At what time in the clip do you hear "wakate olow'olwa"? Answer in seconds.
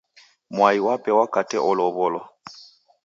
1.17-2.21